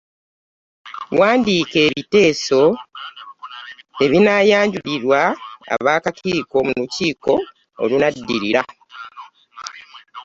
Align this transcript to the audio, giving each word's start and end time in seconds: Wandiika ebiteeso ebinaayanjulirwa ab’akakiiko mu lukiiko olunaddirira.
Wandiika 1.19 1.77
ebiteeso 1.87 2.61
ebinaayanjulirwa 4.03 5.21
ab’akakiiko 5.73 6.57
mu 6.65 6.73
lukiiko 6.79 7.33
olunaddirira. 7.83 8.61